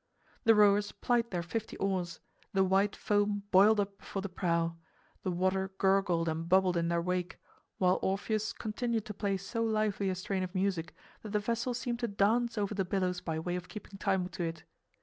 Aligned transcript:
The 0.45 0.55
rowers 0.55 0.91
plied 0.93 1.29
their 1.29 1.43
fifty 1.43 1.77
oars, 1.77 2.19
the 2.53 2.63
white 2.63 2.95
foam 2.95 3.43
boiled 3.51 3.79
up 3.79 3.99
before 3.99 4.23
the 4.23 4.29
prow, 4.29 4.77
the 5.21 5.29
water 5.29 5.73
gurgled 5.77 6.27
and 6.27 6.49
bubbled 6.49 6.75
in 6.75 6.87
their 6.87 6.99
wake, 7.03 7.39
while 7.77 7.99
Orpheus 8.01 8.51
continued 8.51 9.05
to 9.05 9.13
play 9.13 9.37
so 9.37 9.61
lively 9.63 10.09
a 10.09 10.15
strain 10.15 10.41
of 10.41 10.55
music 10.55 10.95
that 11.21 11.33
the 11.33 11.39
vessel 11.39 11.75
seemed 11.75 11.99
to 11.99 12.07
dance 12.07 12.57
over 12.57 12.73
the 12.73 12.83
billows 12.83 13.21
by 13.21 13.37
way 13.37 13.55
of 13.55 13.69
keeping 13.69 13.99
time 13.99 14.27
to 14.29 14.41
it. 14.43 14.63